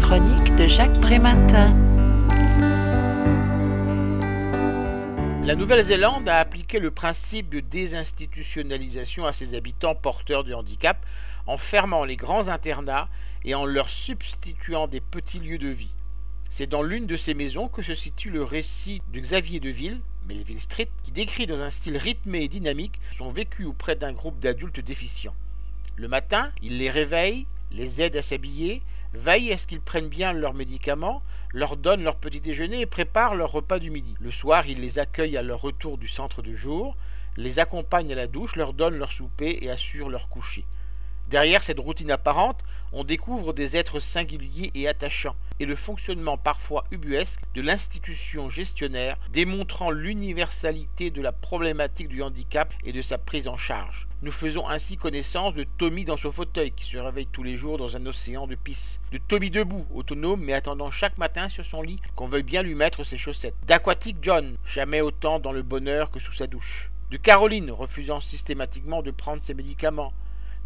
de 0.00 0.66
Jacques. 0.66 0.90
La 5.44 5.54
Nouvelle-Zélande 5.54 6.28
a 6.28 6.38
appliqué 6.38 6.80
le 6.80 6.90
principe 6.90 7.50
de 7.50 7.60
désinstitutionnalisation 7.60 9.26
à 9.26 9.32
ses 9.32 9.54
habitants 9.54 9.94
porteurs 9.94 10.42
de 10.42 10.54
handicap 10.54 11.04
en 11.46 11.58
fermant 11.58 12.04
les 12.04 12.16
grands 12.16 12.48
internats 12.48 13.08
et 13.44 13.54
en 13.54 13.66
leur 13.66 13.88
substituant 13.90 14.88
des 14.88 15.00
petits 15.00 15.38
lieux 15.38 15.58
de 15.58 15.68
vie. 15.68 15.92
C'est 16.50 16.66
dans 16.66 16.82
l'une 16.82 17.06
de 17.06 17.16
ces 17.16 17.34
maisons 17.34 17.68
que 17.68 17.82
se 17.82 17.94
situe 17.94 18.30
le 18.30 18.42
récit 18.42 19.02
de 19.12 19.20
Xavier 19.20 19.60
Deville, 19.60 20.00
Melville 20.26 20.60
Street, 20.60 20.88
qui 21.04 21.12
décrit 21.12 21.46
dans 21.46 21.60
un 21.60 21.70
style 21.70 21.98
rythmé 21.98 22.44
et 22.44 22.48
dynamique 22.48 23.00
son 23.16 23.30
vécu 23.30 23.64
auprès 23.64 23.96
d'un 23.96 24.12
groupe 24.12 24.40
d'adultes 24.40 24.80
déficients. 24.80 25.36
Le 25.96 26.08
matin, 26.08 26.50
il 26.62 26.78
les 26.78 26.90
réveille, 26.90 27.46
les 27.70 28.00
aide 28.02 28.16
à 28.16 28.22
s'habiller, 28.22 28.82
veille 29.14 29.52
à 29.52 29.58
ce 29.58 29.66
qu'ils 29.66 29.80
prennent 29.80 30.08
bien 30.08 30.32
leurs 30.32 30.54
médicaments, 30.54 31.22
leur 31.52 31.76
donne 31.76 32.02
leur 32.02 32.16
petit 32.16 32.40
déjeuner 32.40 32.80
et 32.80 32.86
prépare 32.86 33.34
leur 33.34 33.52
repas 33.52 33.78
du 33.78 33.90
midi. 33.90 34.14
Le 34.20 34.30
soir, 34.30 34.66
il 34.66 34.80
les 34.80 34.98
accueille 34.98 35.36
à 35.36 35.42
leur 35.42 35.60
retour 35.60 35.98
du 35.98 36.08
centre 36.08 36.42
de 36.42 36.54
jour, 36.54 36.96
les 37.36 37.58
accompagne 37.58 38.12
à 38.12 38.16
la 38.16 38.26
douche, 38.26 38.56
leur 38.56 38.72
donne 38.72 38.96
leur 38.96 39.12
souper 39.12 39.58
et 39.62 39.70
assure 39.70 40.08
leur 40.08 40.28
coucher. 40.28 40.64
Derrière 41.28 41.62
cette 41.62 41.78
routine 41.78 42.10
apparente, 42.10 42.60
on 42.92 43.04
découvre 43.04 43.52
des 43.52 43.76
êtres 43.76 44.00
singuliers 44.00 44.70
et 44.74 44.88
attachants, 44.88 45.36
et 45.60 45.66
le 45.66 45.76
fonctionnement 45.76 46.38
parfois 46.38 46.84
ubuesque 46.90 47.40
de 47.54 47.60
l'institution 47.60 48.48
gestionnaire, 48.48 49.16
démontrant 49.30 49.90
l'universalité 49.90 51.10
de 51.10 51.20
la 51.20 51.32
problématique 51.32 52.08
du 52.08 52.22
handicap 52.22 52.72
et 52.84 52.92
de 52.92 53.02
sa 53.02 53.18
prise 53.18 53.46
en 53.46 53.58
charge. 53.58 54.08
Nous 54.22 54.32
faisons 54.32 54.68
ainsi 54.68 54.96
connaissance 54.96 55.54
de 55.54 55.64
Tommy 55.64 56.04
dans 56.04 56.16
son 56.16 56.32
fauteuil, 56.32 56.72
qui 56.72 56.84
se 56.84 56.96
réveille 56.96 57.26
tous 57.26 57.42
les 57.42 57.56
jours 57.56 57.78
dans 57.78 57.96
un 57.96 58.06
océan 58.06 58.46
de 58.46 58.54
pisse. 58.54 59.00
De 59.12 59.18
Tommy 59.18 59.50
debout, 59.50 59.86
autonome, 59.94 60.42
mais 60.42 60.54
attendant 60.54 60.90
chaque 60.90 61.18
matin 61.18 61.48
sur 61.48 61.64
son 61.64 61.82
lit 61.82 62.00
qu'on 62.16 62.28
veuille 62.28 62.42
bien 62.42 62.62
lui 62.62 62.74
mettre 62.74 63.04
ses 63.04 63.18
chaussettes. 63.18 63.56
D'Aquatic 63.66 64.16
John, 64.22 64.56
jamais 64.66 65.02
autant 65.02 65.40
dans 65.40 65.52
le 65.52 65.62
bonheur 65.62 66.10
que 66.10 66.20
sous 66.20 66.32
sa 66.32 66.46
douche. 66.46 66.90
De 67.10 67.16
Caroline, 67.16 67.70
refusant 67.70 68.20
systématiquement 68.20 69.02
de 69.02 69.10
prendre 69.10 69.42
ses 69.42 69.54
médicaments 69.54 70.12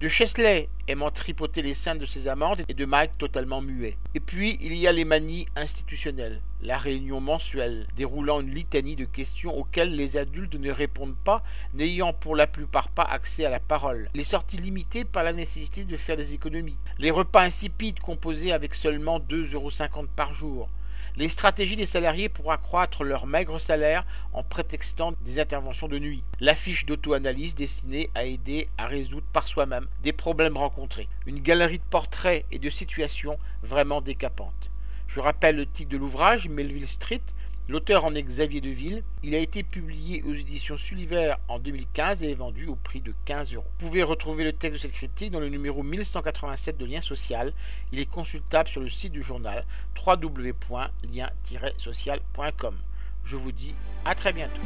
de 0.04 0.08
Chesley 0.10 0.68
aimant 0.86 1.10
tripoter 1.10 1.62
les 1.62 1.72
seins 1.72 1.94
de 1.94 2.04
ses 2.04 2.28
amantes 2.28 2.60
et 2.68 2.74
de 2.74 2.84
Mike 2.84 3.16
totalement 3.16 3.62
muet. 3.62 3.96
Et 4.14 4.20
puis 4.20 4.58
il 4.60 4.74
y 4.74 4.86
a 4.86 4.92
les 4.92 5.06
manies 5.06 5.46
institutionnelles, 5.56 6.42
la 6.60 6.76
réunion 6.76 7.22
mensuelle 7.22 7.86
déroulant 7.96 8.42
une 8.42 8.52
litanie 8.52 8.96
de 8.96 9.06
questions 9.06 9.56
auxquelles 9.56 9.96
les 9.96 10.18
adultes 10.18 10.56
ne 10.56 10.70
répondent 10.70 11.16
pas, 11.24 11.42
n'ayant 11.72 12.12
pour 12.12 12.36
la 12.36 12.46
plupart 12.46 12.90
pas 12.90 13.04
accès 13.04 13.46
à 13.46 13.50
la 13.50 13.60
parole, 13.60 14.10
les 14.12 14.24
sorties 14.24 14.58
limitées 14.58 15.06
par 15.06 15.22
la 15.22 15.32
nécessité 15.32 15.84
de 15.84 15.96
faire 15.96 16.18
des 16.18 16.34
économies, 16.34 16.76
les 16.98 17.10
repas 17.10 17.40
insipides 17.40 18.00
composés 18.00 18.52
avec 18.52 18.74
seulement 18.74 19.20
2,50 19.20 19.54
euros 19.54 19.70
par 20.14 20.34
jour, 20.34 20.68
les 21.16 21.28
stratégies 21.28 21.76
des 21.76 21.86
salariés 21.86 22.28
pour 22.28 22.50
accroître 22.50 23.04
leur 23.04 23.26
maigre 23.26 23.60
salaire 23.60 24.04
en 24.32 24.42
prétextant 24.42 25.14
des 25.24 25.38
interventions 25.38 25.88
de 25.88 25.98
nuit, 25.98 26.24
l'affiche 26.40 26.86
d'auto-analyse 26.86 27.54
destinée 27.54 28.10
à 28.14 28.24
aider 28.24 28.68
à 28.78 28.86
résoudre 28.86 29.26
par 29.32 29.46
soi-même 29.46 29.86
des 30.02 30.12
problèmes 30.12 30.56
rencontrés, 30.56 31.08
une 31.26 31.40
galerie 31.40 31.78
de 31.78 31.84
portraits 31.88 32.44
et 32.50 32.58
de 32.58 32.70
situations 32.70 33.38
vraiment 33.62 34.00
décapantes. 34.00 34.70
Je 35.06 35.20
rappelle 35.20 35.56
le 35.56 35.66
titre 35.66 35.90
de 35.90 35.96
l'ouvrage, 35.96 36.48
Melville 36.48 36.88
Street, 36.88 37.22
L'auteur 37.66 38.04
en 38.04 38.14
est 38.14 38.22
Xavier 38.22 38.60
Deville. 38.60 39.02
Il 39.22 39.34
a 39.34 39.38
été 39.38 39.62
publié 39.62 40.22
aux 40.24 40.34
éditions 40.34 40.76
Sulliver 40.76 41.36
en 41.48 41.58
2015 41.58 42.22
et 42.22 42.32
est 42.32 42.34
vendu 42.34 42.66
au 42.66 42.74
prix 42.74 43.00
de 43.00 43.14
15 43.24 43.54
euros. 43.54 43.64
Vous 43.78 43.86
pouvez 43.86 44.02
retrouver 44.02 44.44
le 44.44 44.52
texte 44.52 44.74
de 44.74 44.78
cette 44.78 44.92
critique 44.92 45.30
dans 45.30 45.40
le 45.40 45.48
numéro 45.48 45.82
1187 45.82 46.76
de 46.76 46.84
Lien 46.84 47.00
Social. 47.00 47.54
Il 47.90 47.98
est 47.98 48.04
consultable 48.04 48.68
sur 48.68 48.82
le 48.82 48.90
site 48.90 49.12
du 49.12 49.22
journal 49.22 49.64
www.lien-social.com. 50.06 52.76
Je 53.24 53.36
vous 53.36 53.52
dis 53.52 53.74
à 54.04 54.14
très 54.14 54.34
bientôt. 54.34 54.60